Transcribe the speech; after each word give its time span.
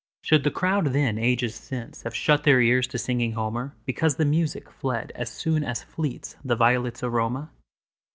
Should 0.23 0.43
the 0.43 0.49
crowd 0.49 0.85
then, 0.87 1.19
ages 1.19 1.53
since, 1.53 2.01
Have 2.01 2.15
shut 2.15 2.43
their 2.43 2.59
ears 2.59 2.87
to 2.87 2.97
singing 2.97 3.33
Homer, 3.33 3.75
Because 3.85 4.15
the 4.15 4.25
music 4.25 4.67
fled 4.71 5.11
as 5.13 5.29
soonAs 5.29 5.83
fleets 5.83 6.37
the 6.43 6.55
violets' 6.55 7.03
aroma? 7.03 7.51